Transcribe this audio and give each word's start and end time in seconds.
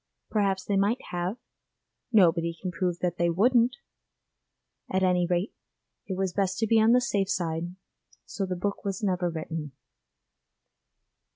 Perhaps 0.31 0.65
they 0.65 0.77
might 0.77 0.97
have; 1.11 1.37
nobody 2.11 2.57
can 2.59 2.71
prove 2.71 2.97
that 3.01 3.17
they 3.19 3.29
wouldn't. 3.29 3.75
At 4.91 5.03
any 5.03 5.27
rate, 5.27 5.53
it 6.07 6.17
was 6.17 6.33
best 6.33 6.57
to 6.57 6.65
be 6.65 6.81
on 6.81 6.93
the 6.93 6.99
safe 7.01 7.29
side, 7.29 7.75
so 8.25 8.47
the 8.47 8.55
book 8.55 8.83
was 8.83 9.03
never 9.03 9.29
written. 9.29 9.73